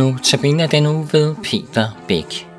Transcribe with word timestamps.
Nu 0.00 0.16
tabiner 0.22 0.66
den 0.66 0.82
nu 0.82 1.02
ved 1.12 1.34
Peter 1.34 1.88
Bæk. 2.08 2.49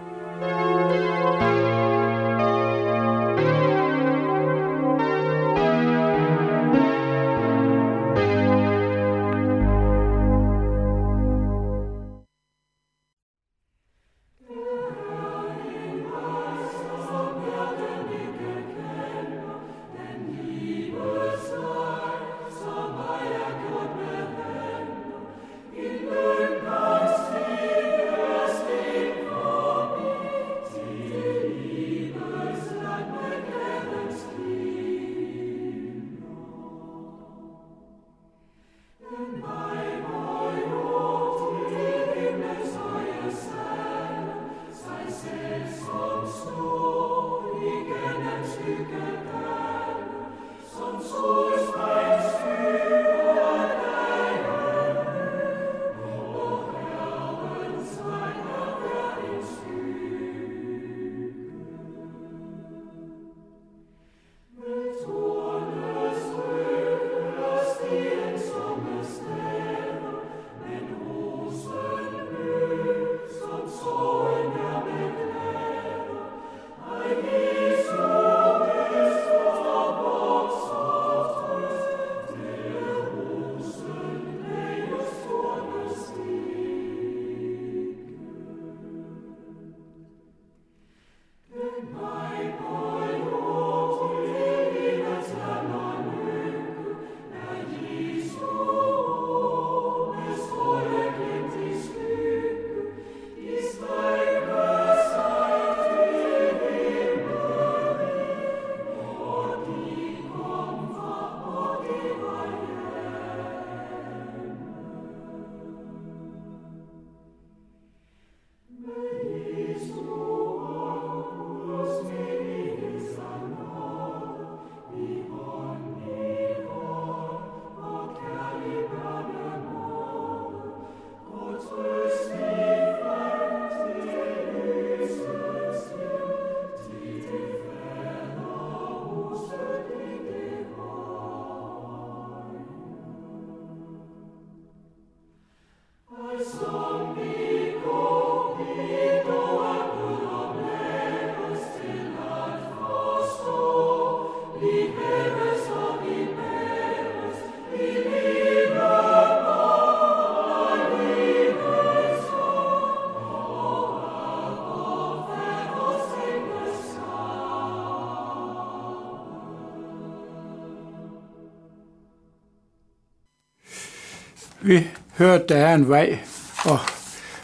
Vi 174.63 174.87
hørte, 175.17 175.43
der 175.49 175.55
er 175.55 175.75
en 175.75 175.89
vej, 175.89 176.19
og 176.65 176.79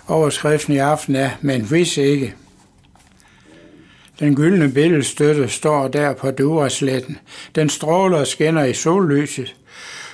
overskriften 0.08 0.74
i 0.74 0.78
aften 0.78 1.16
er, 1.16 1.30
men 1.42 1.62
hvis 1.62 1.98
ikke. 1.98 2.34
Den 4.20 4.36
gyldne 4.36 4.72
billedstøtte 4.72 5.48
står 5.48 5.88
der 5.88 6.14
på 6.14 6.32
Durasletten. 6.32 7.18
Den 7.56 7.70
stråler 7.70 8.18
og 8.18 8.28
skinner 8.28 8.64
i 8.64 8.74
sollyset. 8.74 9.56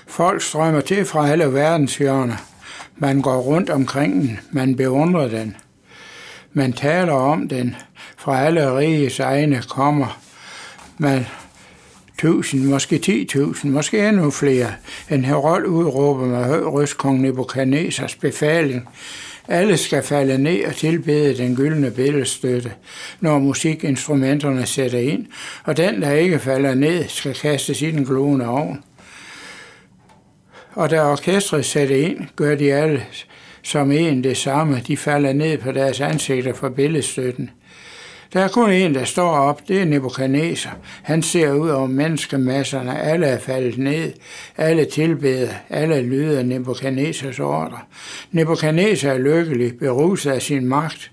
Folk 0.07 0.41
strømmer 0.41 0.81
til 0.81 1.05
fra 1.05 1.29
alle 1.29 1.53
verdenshjørner. 1.53 2.35
Man 2.97 3.21
går 3.21 3.37
rundt 3.37 3.69
omkring 3.69 4.21
den, 4.21 4.39
man 4.51 4.75
beundrer 4.75 5.27
den. 5.27 5.55
Man 6.53 6.73
taler 6.73 7.13
om 7.13 7.47
den. 7.47 7.75
Fra 8.17 8.45
alle 8.45 8.77
riges 8.77 9.19
egne 9.19 9.63
kommer 9.69 10.21
man 10.97 11.25
tusind, 12.23 12.63
måske 12.63 13.27
10.000, 13.35 13.67
måske 13.67 14.07
endnu 14.07 14.31
flere. 14.31 14.71
En 15.11 15.25
herold 15.25 15.65
udråber 15.65 16.25
med 16.25 16.43
høj 16.43 16.59
røst 16.59 16.97
kong 16.97 17.21
Nebuchadnezzars 17.21 18.15
befaling. 18.15 18.89
Alle 19.47 19.77
skal 19.77 20.03
falde 20.03 20.37
ned 20.37 20.65
og 20.65 20.75
tilbede 20.75 21.37
den 21.37 21.55
gyldne 21.55 21.91
billedstøtte, 21.91 22.71
når 23.19 23.39
musikinstrumenterne 23.39 24.65
sætter 24.65 24.99
ind, 24.99 25.25
og 25.63 25.77
den, 25.77 26.01
der 26.01 26.11
ikke 26.11 26.39
falder 26.39 26.75
ned, 26.75 27.07
skal 27.07 27.33
kastes 27.33 27.81
i 27.81 27.91
den 27.91 28.05
glående 28.05 28.47
ovn. 28.47 28.83
Og 30.73 30.89
da 30.89 31.03
orkestret 31.03 31.65
sætter 31.65 31.95
ind, 31.95 32.17
gør 32.35 32.55
de 32.55 32.73
alle 32.73 33.03
som 33.63 33.91
en 33.91 34.23
det 34.23 34.37
samme. 34.37 34.81
De 34.87 34.97
falder 34.97 35.33
ned 35.33 35.57
på 35.57 35.71
deres 35.71 36.01
ansigter 36.01 36.53
for 36.53 36.69
billedstøtten. 36.69 37.49
Der 38.33 38.39
er 38.39 38.47
kun 38.47 38.71
en, 38.71 38.95
der 38.95 39.03
står 39.03 39.29
op, 39.29 39.67
det 39.67 39.81
er 39.81 39.85
Nebuchadnezzar. 39.85 40.77
Han 41.03 41.21
ser 41.21 41.53
ud 41.53 41.69
over 41.69 41.87
menneskemasserne, 41.87 42.99
alle 42.99 43.25
er 43.25 43.39
faldet 43.39 43.77
ned, 43.77 44.13
alle 44.57 44.85
tilbeder, 44.85 45.49
alle 45.69 46.01
lyder 46.01 46.43
Nebuchadnezzars 46.43 47.39
ordre. 47.39 47.79
Nebuchadnezzar 48.31 49.11
er 49.11 49.17
lykkelig, 49.17 49.77
beruset 49.79 50.31
af 50.31 50.41
sin 50.41 50.65
magt, 50.65 51.11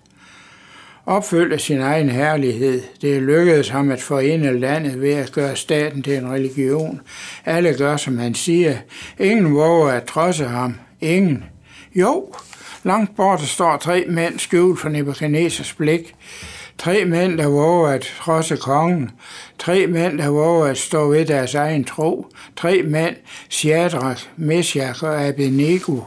opfyldt 1.06 1.52
af 1.52 1.60
sin 1.60 1.80
egen 1.80 2.08
herlighed. 2.08 2.82
Det 3.02 3.22
lykkedes 3.22 3.68
ham 3.68 3.90
at 3.90 4.00
forene 4.00 4.60
landet 4.60 5.00
ved 5.00 5.14
at 5.14 5.32
gøre 5.32 5.56
staten 5.56 6.02
til 6.02 6.16
en 6.16 6.30
religion. 6.32 7.00
Alle 7.44 7.74
gør, 7.74 7.96
som 7.96 8.18
han 8.18 8.34
siger. 8.34 8.76
Ingen 9.18 9.54
våger 9.54 9.90
at 9.90 10.04
trodse 10.04 10.44
ham. 10.44 10.74
Ingen. 11.00 11.44
Jo, 11.94 12.34
langt 12.84 13.16
borte 13.16 13.46
står 13.46 13.76
tre 13.76 14.04
mænd 14.08 14.38
skjult 14.38 14.80
for 14.80 14.88
Nebuchadnezzars 14.88 15.72
blik. 15.72 16.14
Tre 16.80 17.04
mænd, 17.04 17.38
der 17.38 17.46
våger 17.46 17.88
at 17.88 18.00
trodse 18.00 18.56
kongen. 18.56 19.10
Tre 19.58 19.86
mænd, 19.86 20.18
der 20.18 20.28
våger 20.28 20.66
at 20.66 20.78
stå 20.78 21.08
ved 21.08 21.26
deres 21.26 21.54
egen 21.54 21.84
tro. 21.84 22.26
Tre 22.56 22.82
mænd, 22.82 23.16
Shadrach, 23.48 24.28
Meshach 24.36 25.04
og 25.04 25.22
Abednego. 25.22 26.00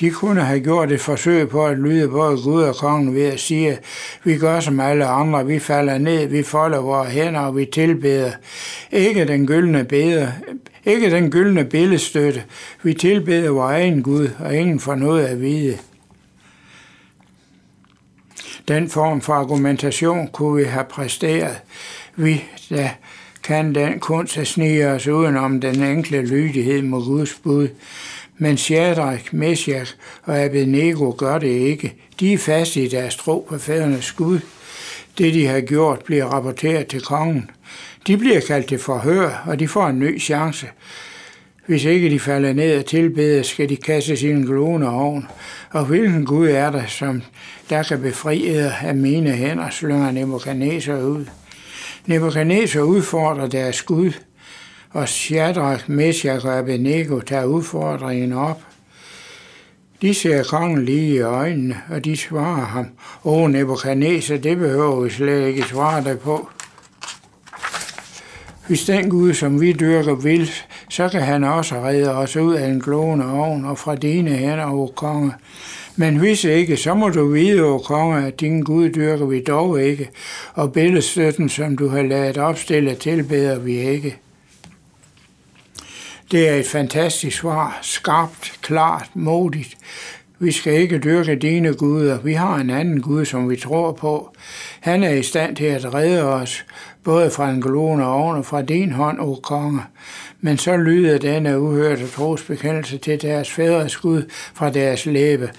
De 0.00 0.10
kunne 0.10 0.40
have 0.40 0.60
gjort 0.60 0.92
et 0.92 1.00
forsøg 1.00 1.48
på 1.48 1.66
at 1.66 1.78
lyde 1.78 2.08
både 2.08 2.42
Gud 2.42 2.62
og 2.62 2.74
kongen 2.74 3.14
ved 3.14 3.24
at 3.24 3.40
sige, 3.40 3.78
vi 4.24 4.38
gør 4.38 4.60
som 4.60 4.80
alle 4.80 5.06
andre, 5.06 5.46
vi 5.46 5.58
falder 5.58 5.98
ned, 5.98 6.26
vi 6.26 6.42
folder 6.42 6.80
vores 6.80 7.12
hænder 7.12 7.40
og 7.40 7.56
vi 7.56 7.64
tilbeder. 7.64 8.30
Ikke 8.92 9.24
den 9.24 9.46
gyldne 9.46 9.84
beder, 9.84 10.28
ikke 10.84 11.10
den 11.10 11.30
gyldne 11.30 11.64
billedstøtte. 11.64 12.42
Vi 12.82 12.94
tilbeder 12.94 13.50
vores 13.50 13.72
egen 13.72 14.02
Gud, 14.02 14.28
og 14.38 14.56
ingen 14.56 14.80
får 14.80 14.94
noget 14.94 15.26
at 15.26 15.40
vide. 15.40 15.78
Den 18.68 18.90
form 18.90 19.20
for 19.20 19.32
argumentation 19.32 20.28
kunne 20.28 20.56
vi 20.56 20.64
have 20.64 20.84
præsteret. 20.84 21.58
Vi, 22.16 22.44
der 22.70 22.88
kan 23.42 23.74
den 23.74 24.00
kunst 24.00 24.38
at 24.38 24.46
snige 24.46 24.88
os 24.88 25.06
udenom 25.06 25.60
den 25.60 25.82
enkle 25.82 26.26
lydighed 26.26 26.82
mod 26.82 27.04
Guds 27.04 27.34
bud. 27.34 27.68
Men 28.38 28.56
Shadrach, 28.56 29.34
Meshach 29.34 29.94
og 30.22 30.38
Abednego 30.38 31.14
gør 31.18 31.38
det 31.38 31.48
ikke. 31.48 31.94
De 32.20 32.32
er 32.32 32.38
fast 32.38 32.76
i 32.76 32.88
deres 32.88 33.16
tro 33.16 33.46
på 33.48 33.58
fædrenes 33.58 34.12
Gud. 34.12 34.40
Det, 35.18 35.34
de 35.34 35.46
har 35.46 35.60
gjort, 35.60 36.02
bliver 36.04 36.24
rapporteret 36.24 36.86
til 36.86 37.00
kongen. 37.00 37.50
De 38.06 38.16
bliver 38.16 38.40
kaldt 38.40 38.66
til 38.66 38.78
forhør, 38.78 39.42
og 39.46 39.58
de 39.58 39.68
får 39.68 39.86
en 39.86 39.98
ny 39.98 40.20
chance. 40.20 40.66
Hvis 41.66 41.84
ikke 41.84 42.10
de 42.10 42.20
falder 42.20 42.52
ned 42.52 42.78
og 42.78 42.86
tilbeder, 42.86 43.42
skal 43.42 43.68
de 43.68 43.76
kastes 43.76 44.22
i 44.22 44.30
en 44.30 44.46
glående 44.46 44.88
ovn. 44.88 45.26
Og 45.70 45.84
hvilken 45.84 46.24
Gud 46.24 46.48
er 46.48 46.70
der, 46.70 46.86
som 46.86 47.22
der 47.70 47.82
kan 47.82 48.00
befri 48.00 48.48
af 48.82 48.94
mine 48.94 49.32
hænder, 49.32 49.70
slynger 49.70 50.10
Nebuchadnezzar 50.10 50.98
ud. 50.98 51.24
Nebuchadnezzar 52.06 52.80
udfordrer 52.80 53.46
deres 53.46 53.82
Gud, 53.82 54.12
og 54.90 55.08
Shadrach, 55.08 55.90
Meshach 55.90 56.46
og 56.46 56.58
Abednego 56.58 57.20
tager 57.20 57.44
udfordringen 57.44 58.32
op. 58.32 58.62
De 60.02 60.14
ser 60.14 60.42
kongen 60.42 60.84
lige 60.84 61.14
i 61.14 61.20
øjnene, 61.20 61.76
og 61.90 62.04
de 62.04 62.16
svarer 62.16 62.66
ham, 62.66 62.86
Åh, 63.24 63.50
Nebuchadnezzar, 63.50 64.36
det 64.36 64.58
behøver 64.58 65.00
vi 65.00 65.10
slet 65.10 65.46
ikke 65.48 65.62
svare 65.62 66.04
dig 66.04 66.18
på. 66.18 66.48
Hvis 68.66 68.84
den 68.84 69.10
Gud, 69.10 69.34
som 69.34 69.60
vi 69.60 69.72
dyrker, 69.72 70.14
vil, 70.14 70.50
så 70.96 71.08
kan 71.08 71.22
han 71.22 71.44
også 71.44 71.74
redde 71.74 72.14
os 72.14 72.36
ud 72.36 72.54
af 72.54 72.68
en 72.68 72.80
glående 72.80 73.32
ovn 73.32 73.64
og 73.64 73.78
fra 73.78 73.94
dine 73.94 74.30
hænder, 74.30 74.66
o 74.66 74.86
konge. 74.86 75.32
Men 75.96 76.16
hvis 76.16 76.44
ikke, 76.44 76.76
så 76.76 76.94
må 76.94 77.08
du 77.08 77.28
vide, 77.28 77.62
o 77.62 77.78
konge, 77.78 78.26
at 78.26 78.40
din 78.40 78.62
Gud 78.62 78.90
dyrker 78.90 79.26
vi 79.26 79.40
dog 79.40 79.82
ikke, 79.82 80.08
og 80.54 80.72
billedstøtten, 80.72 81.48
som 81.48 81.76
du 81.76 81.88
har 81.88 82.02
lavet 82.02 82.38
opstille, 82.38 82.94
tilbeder 82.94 83.58
vi 83.58 83.78
ikke. 83.78 84.16
Det 86.30 86.48
er 86.48 86.54
et 86.54 86.66
fantastisk 86.66 87.36
svar, 87.36 87.78
skarpt, 87.82 88.58
klart, 88.62 89.10
modigt. 89.14 89.76
Vi 90.38 90.52
skal 90.52 90.72
ikke 90.72 90.98
dyrke 90.98 91.36
dine 91.36 91.74
guder. 91.74 92.20
Vi 92.20 92.32
har 92.32 92.56
en 92.56 92.70
anden 92.70 93.00
Gud, 93.00 93.24
som 93.24 93.50
vi 93.50 93.56
tror 93.56 93.92
på. 93.92 94.36
Han 94.80 95.02
er 95.02 95.10
i 95.10 95.22
stand 95.22 95.56
til 95.56 95.64
at 95.64 95.94
redde 95.94 96.22
os, 96.22 96.64
både 97.04 97.30
fra 97.30 97.50
en 97.50 97.62
og 98.00 98.14
oven 98.14 98.36
og 98.36 98.44
fra 98.44 98.62
din 98.62 98.92
hånd, 98.92 99.20
o 99.20 99.34
konge. 99.34 99.80
Men 100.40 100.58
så 100.58 100.76
lyder 100.76 101.18
denne 101.18 101.60
uhørte 101.60 102.08
trosbekendelse 102.08 102.98
til 102.98 103.22
deres 103.22 103.50
fædres 103.50 103.96
Gud 103.96 104.22
fra 104.54 104.70
deres 104.70 105.06
læbe. 105.06 105.50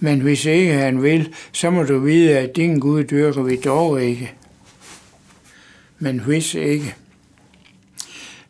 Men 0.00 0.20
hvis 0.20 0.44
ikke 0.44 0.72
han 0.72 1.02
vil, 1.02 1.34
så 1.52 1.70
må 1.70 1.82
du 1.82 1.98
vide, 1.98 2.38
at 2.38 2.56
din 2.56 2.78
Gud 2.78 3.04
dyrker 3.04 3.42
vi 3.42 3.56
dog 3.56 4.02
ikke. 4.02 4.32
Men 5.98 6.20
hvis 6.20 6.54
ikke. 6.54 6.94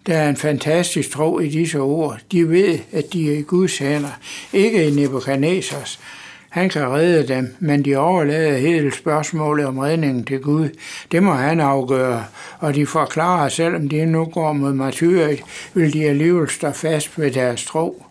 Der 0.06 0.16
er 0.16 0.28
en 0.28 0.36
fantastisk 0.36 1.10
tro 1.10 1.38
i 1.40 1.48
disse 1.48 1.78
ord. 1.78 2.18
De 2.32 2.48
ved, 2.48 2.78
at 2.92 3.12
de 3.12 3.34
er 3.34 3.38
i 3.38 3.42
Guds 3.42 3.78
hænder, 3.78 4.18
ikke 4.52 4.88
i 4.88 4.90
Nebuchadnezzars. 4.90 6.00
Han 6.48 6.68
kan 6.68 6.90
redde 6.90 7.34
dem, 7.34 7.54
men 7.60 7.84
de 7.84 7.96
overlader 7.96 8.58
hele 8.58 8.94
spørgsmålet 8.94 9.66
om 9.66 9.78
redningen 9.78 10.24
til 10.24 10.40
Gud. 10.40 10.68
Det 11.12 11.22
må 11.22 11.32
han 11.32 11.60
afgøre, 11.60 12.24
og 12.58 12.74
de 12.74 12.86
forklarer, 12.86 13.46
at 13.46 13.52
selvom 13.52 13.88
de 13.88 14.06
nu 14.06 14.24
går 14.24 14.52
mod 14.52 14.72
martyret, 14.72 15.40
vil 15.74 15.92
de 15.92 16.04
alligevel 16.04 16.50
stå 16.50 16.70
fast 16.70 17.20
ved 17.20 17.30
deres 17.30 17.64
tro. 17.64 18.06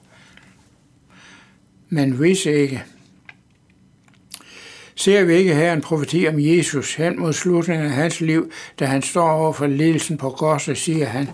Men 1.89 2.11
hvis 2.11 2.45
ikke, 2.45 2.83
Ser 4.97 5.23
vi 5.23 5.33
ikke 5.33 5.55
her 5.55 5.73
en 5.73 5.81
profeti 5.81 6.27
om 6.27 6.35
Jesus 6.37 6.95
hen 6.95 7.19
mod 7.19 7.33
slutningen 7.33 7.85
af 7.85 7.91
hans 7.91 8.21
liv, 8.21 8.51
da 8.79 8.85
han 8.85 9.01
står 9.01 9.29
over 9.29 9.53
for 9.53 9.67
lidelsen 9.67 10.17
på 10.17 10.29
korset, 10.29 10.77
siger 10.77 11.05
han, 11.05 11.29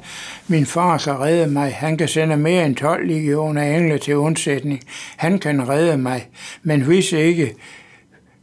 min 0.48 0.66
far 0.66 0.98
kan 0.98 1.20
redde 1.20 1.48
mig, 1.48 1.74
han 1.74 1.98
kan 1.98 2.08
sende 2.08 2.38
mere 2.38 2.66
end 2.66 2.76
12 2.76 3.08
legioner 3.08 3.64
engle 3.78 3.98
til 3.98 4.16
undsætning, 4.16 4.82
han 5.18 5.40
kan 5.40 5.70
redde 5.70 5.98
mig, 5.98 6.28
men 6.64 6.82
hvis 6.82 7.12
ikke, 7.12 7.56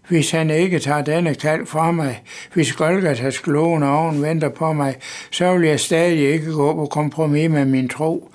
hvis 0.09 0.31
han 0.31 0.50
ikke 0.50 0.79
tager 0.79 1.03
denne 1.03 1.35
kald 1.35 1.67
fra 1.67 1.91
mig, 1.91 2.23
hvis 2.55 2.73
Golgatas 2.73 3.38
glående 3.38 3.88
oven 3.88 4.23
venter 4.23 4.49
på 4.49 4.73
mig, 4.73 4.94
så 5.31 5.56
vil 5.56 5.69
jeg 5.69 5.81
stadig 5.81 6.32
ikke 6.32 6.53
gå 6.53 6.75
på 6.75 6.87
kompromis 6.87 7.50
med 7.50 7.65
min 7.65 7.88
tro. 7.88 8.31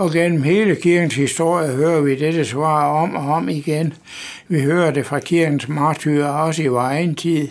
Og 0.00 0.12
gennem 0.12 0.42
hele 0.42 0.76
kirkens 0.76 1.14
historie 1.14 1.72
hører 1.72 2.00
vi 2.00 2.14
dette 2.14 2.44
svar 2.44 3.02
om 3.02 3.16
og 3.16 3.34
om 3.34 3.48
igen. 3.48 3.94
Vi 4.48 4.60
hører 4.60 4.90
det 4.90 5.06
fra 5.06 5.18
kirkens 5.18 5.68
martyrer 5.68 6.28
også 6.28 6.62
i 6.62 6.66
vores 6.66 6.84
egen 6.84 7.14
tid. 7.14 7.48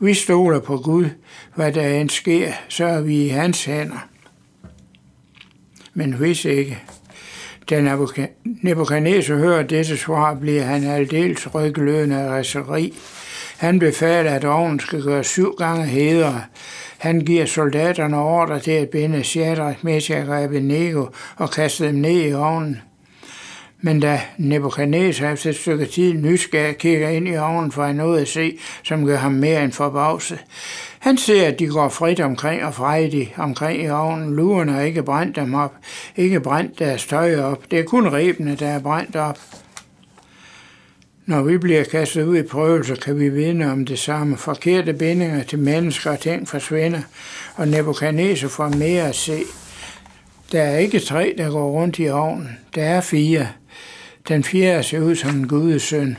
Vi 0.00 0.14
stoler 0.14 0.60
på 0.60 0.76
Gud. 0.76 1.06
Hvad 1.54 1.72
der 1.72 1.88
end 1.88 2.10
sker, 2.10 2.52
så 2.68 2.84
er 2.84 3.00
vi 3.00 3.24
i 3.24 3.28
hans 3.28 3.64
hænder. 3.64 4.08
Men 5.94 6.12
hvis 6.12 6.44
ikke, 6.44 6.78
da 7.70 7.96
Nebuchadnezzar 8.44 9.36
hører 9.36 9.62
dette 9.62 9.96
svar, 9.96 10.34
bliver 10.34 10.62
han 10.62 10.84
aldeles 10.84 11.54
ryglødende 11.54 12.16
af 12.16 12.28
raseri. 12.28 12.94
Han 13.56 13.78
befaler, 13.78 14.30
at 14.30 14.44
ovnen 14.44 14.80
skal 14.80 15.02
gøre 15.02 15.24
syv 15.24 15.54
gange 15.58 15.84
hedere. 15.84 16.42
Han 16.98 17.20
giver 17.20 17.46
soldaterne 17.46 18.18
ordre 18.18 18.60
til 18.60 18.70
at 18.70 18.88
binde 18.88 19.24
Shadrach, 19.24 19.84
Meshach 19.84 20.30
og 20.30 20.42
Abednego 20.42 21.06
og 21.36 21.50
kaste 21.50 21.86
dem 21.86 21.94
ned 21.94 22.28
i 22.28 22.32
ovnen. 22.32 22.80
Men 23.80 24.00
da 24.00 24.20
Nebuchadnezzar 24.38 25.32
efter 25.32 25.50
et 25.50 25.56
stykke 25.56 25.86
tid 25.86 26.12
nysgerrig 26.14 26.78
kigger 26.78 27.08
ind 27.08 27.28
i 27.28 27.36
ovnen, 27.36 27.72
for 27.72 27.84
han 27.84 27.94
noget 27.94 28.20
at 28.20 28.28
se, 28.28 28.58
som 28.82 29.06
gør 29.06 29.16
ham 29.16 29.32
mere 29.32 29.64
end 29.64 29.72
forbavset. 29.72 30.44
Han 30.98 31.16
ser, 31.16 31.48
at 31.48 31.58
de 31.58 31.66
går 31.66 31.88
frit 31.88 32.20
omkring 32.20 32.64
og 32.64 32.74
frejdigt 32.74 33.32
omkring 33.36 33.82
i 33.82 33.88
ovnen. 33.88 34.36
Luerne 34.36 34.72
har 34.72 34.80
ikke 34.80 35.02
brændt 35.02 35.36
dem 35.36 35.54
op, 35.54 35.74
ikke 36.16 36.40
brændt 36.40 36.78
deres 36.78 37.06
tøj 37.06 37.40
op. 37.40 37.70
Det 37.70 37.78
er 37.78 37.84
kun 37.84 38.12
rebene, 38.12 38.54
der 38.54 38.68
er 38.68 38.78
brændt 38.78 39.16
op. 39.16 39.38
Når 41.26 41.42
vi 41.42 41.58
bliver 41.58 41.84
kastet 41.84 42.24
ud 42.24 42.38
i 42.38 42.42
prøvelser, 42.42 42.94
kan 42.94 43.18
vi 43.18 43.28
vinde 43.28 43.72
om 43.72 43.84
det 43.84 43.98
samme. 43.98 44.36
Forkerte 44.36 44.92
bindinger 44.92 45.42
til 45.42 45.58
mennesker 45.58 46.10
og 46.10 46.20
ting 46.20 46.48
forsvinder, 46.48 47.00
og 47.54 47.68
Nebuchadnezzar 47.68 48.48
får 48.48 48.68
mere 48.68 49.08
at 49.08 49.14
se. 49.14 49.38
Der 50.52 50.62
er 50.62 50.78
ikke 50.78 51.00
tre, 51.00 51.34
der 51.38 51.50
går 51.50 51.70
rundt 51.70 51.98
i 51.98 52.08
ovnen. 52.08 52.58
Der 52.74 52.82
er 52.82 53.00
fire. 53.00 53.48
Den 54.28 54.44
fjerde 54.44 54.82
ser 54.82 55.00
ud 55.00 55.14
som 55.14 55.36
en 55.36 55.48
gudesøn. 55.48 56.16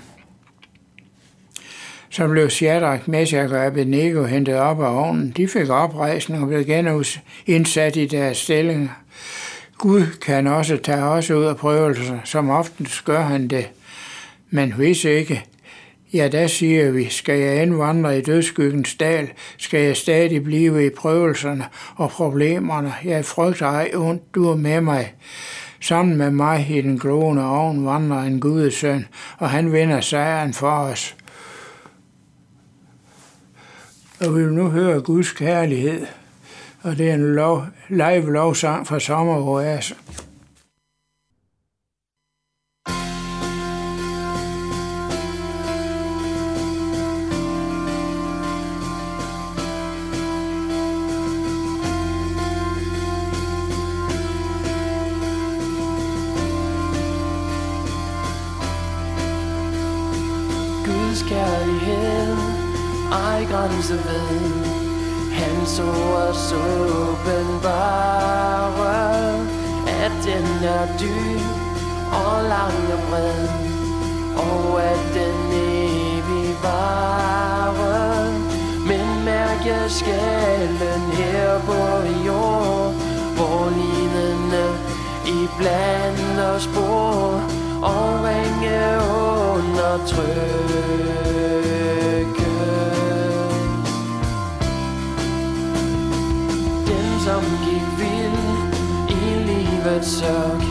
Så 2.09 2.27
blev 2.27 2.49
Shadrach, 2.49 3.09
Meshach 3.09 3.53
og 3.53 3.65
Abednego 3.65 4.23
hentet 4.23 4.55
op 4.55 4.81
af 4.81 5.07
ovnen. 5.07 5.33
De 5.37 5.47
fik 5.47 5.69
oprejsning 5.69 6.41
og 6.41 6.47
blev 6.47 7.03
indsat 7.45 7.95
i 7.95 8.05
deres 8.05 8.37
stillinger. 8.37 8.89
Gud 9.77 10.03
kan 10.21 10.47
også 10.47 10.77
tage 10.77 11.03
os 11.03 11.31
ud 11.31 11.43
af 11.43 11.57
prøvelser, 11.57 12.19
som 12.23 12.49
oftest 12.49 13.05
gør 13.05 13.21
han 13.21 13.47
det. 13.47 13.69
Men 14.49 14.73
hvis 14.73 15.03
ikke, 15.03 15.45
ja, 16.13 16.27
der 16.27 16.47
siger 16.47 16.91
vi, 16.91 17.09
skal 17.09 17.39
jeg 17.39 17.61
indvandre 17.61 18.17
i 18.17 18.21
dødskyggens 18.21 18.95
dal, 18.95 19.29
skal 19.57 19.79
jeg 19.79 19.97
stadig 19.97 20.43
blive 20.43 20.85
i 20.85 20.89
prøvelserne 20.89 21.65
og 21.95 22.09
problemerne. 22.09 22.93
Jeg 23.03 23.25
frygter 23.25 23.67
ej 23.67 23.91
ondt, 23.95 24.35
du 24.35 24.49
er 24.49 24.55
med 24.55 24.81
mig. 24.81 25.13
Sammen 25.81 26.17
med 26.17 26.31
mig 26.31 26.67
i 26.69 26.81
den 26.81 26.99
glående 26.99 27.45
ovn 27.45 27.85
vandrer 27.85 28.21
en 28.21 28.39
gudesøn, 28.39 29.07
og 29.37 29.49
han 29.49 29.73
vinder 29.73 30.01
sejren 30.01 30.53
for 30.53 30.71
os. 30.71 31.15
Og 34.19 34.35
vi 34.35 34.43
vil 34.43 34.53
nu 34.53 34.69
høre 34.69 35.01
Guds 35.01 35.31
kærlighed, 35.31 36.05
og 36.81 36.97
det 36.97 37.09
er 37.09 37.13
en 37.13 37.35
lov, 37.35 37.65
live 37.89 38.33
lovsang 38.33 38.87
fra 38.87 38.99
sommeroasen. 38.99 39.97
Ej 63.25 63.45
grænse 63.51 63.93
ved. 63.93 64.87
Han 65.37 65.65
så 65.65 65.83
os 65.83 66.53
åbenbare 66.53 67.87
At 69.87 70.11
den 70.25 70.47
er 70.63 70.85
dyb 70.99 71.41
og 72.11 72.43
lang 72.43 72.93
og 72.93 72.99
bred 73.09 73.47
Og 74.37 74.83
at 74.83 74.99
den 75.13 75.51
evig 75.51 76.55
vare 76.63 78.33
Men 78.87 79.25
mærk 79.25 79.65
jeg 79.65 79.91
skælden 79.91 81.01
her 81.11 81.59
på 81.59 81.81
jord 82.25 82.93
Hvor 83.35 83.69
lidende 83.69 84.67
i 85.25 85.47
blandt 85.57 86.39
os 86.55 86.67
bor 86.67 87.41
Og 87.81 88.23
ringe 88.23 88.79
under 89.25 90.05
som 97.27 97.43
gik 97.65 97.87
vild 97.99 98.43
i 99.09 99.23
livets 99.47 100.11
sorg. 100.19 100.61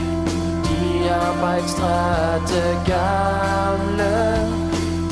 De 0.67 1.11
arbejdstrætte 1.11 2.63
gamle 2.87 4.17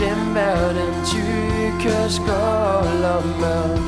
Dem 0.02 0.36
er 0.36 0.68
den 0.78 0.94
tykke 1.12 1.96
skål 2.16 3.00
og 3.16 3.24
mørk. 3.40 3.86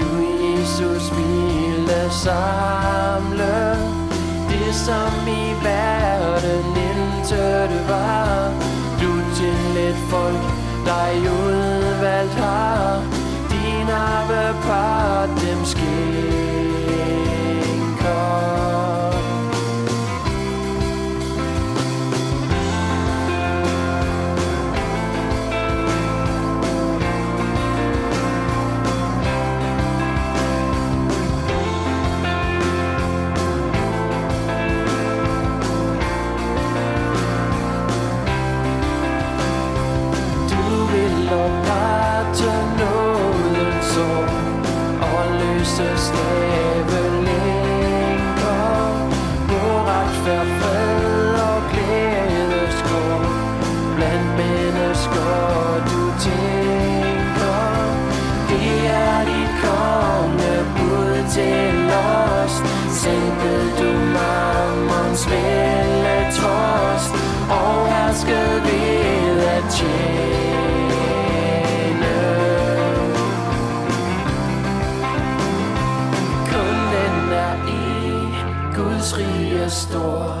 Du 0.00 0.10
Jesus 0.44 1.04
ville 1.16 2.02
samle 2.10 3.56
Det 4.50 4.74
som 4.86 5.14
i 5.42 5.46
verden 5.64 6.66
intet 6.88 7.72
var. 7.88 8.52
Du 9.00 9.12
til 9.38 9.88
et 9.88 9.98
folk, 10.10 10.44
dig 10.86 11.14
udvalgt 11.40 12.34
har. 12.34 13.02
Din 13.50 13.88
arve 13.90 14.44
part 14.66 15.28
dem 15.28 15.64
skænker 15.64 16.11
Yeah. 50.32 50.61
Rige 79.62 79.70
stor 79.70 80.34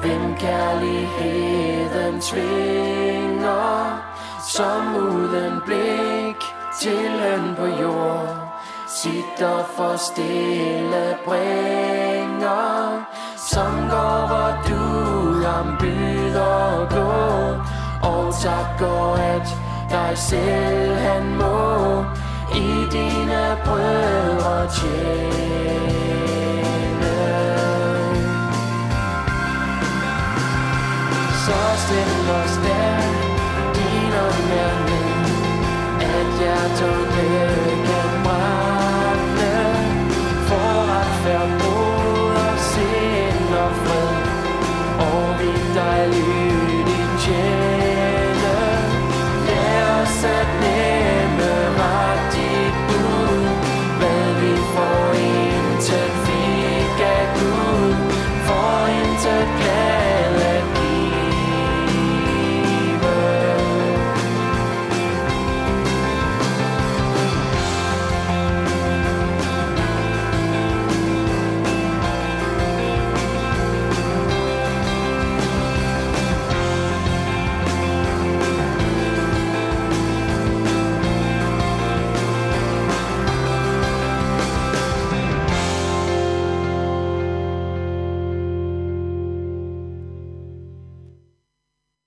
Hvem 0.00 0.34
kærligheden 0.36 2.20
tvinger 2.20 4.02
Som 4.48 4.96
uden 4.96 5.60
blik 5.66 6.36
til 6.80 7.10
løn 7.20 7.54
på 7.56 7.66
jord 7.82 8.28
Sit 8.88 9.46
for 9.76 9.96
stille 9.96 11.16
bringer 11.24 13.04
Som 13.36 13.88
går 13.90 14.26
hvor 14.26 14.52
du 14.68 14.82
ham 15.46 15.76
byder 15.80 16.88
gå 16.90 17.12
Og 18.08 18.34
tak 18.42 18.78
takker 18.78 19.14
at 19.14 19.56
dig 19.90 20.18
selv 20.18 20.96
han 20.96 21.36
må 21.36 22.04
I 22.54 22.86
dine 22.92 23.56
brødre 23.64 24.68
tjene. 24.70 25.91
stille 31.82 32.32
og 32.40 32.48
stærk 32.56 33.14
Din 33.76 34.12
omverdenen 34.26 35.24
At 36.16 36.30
jeg 36.46 36.64
tog 36.78 37.00
med. 37.16 37.51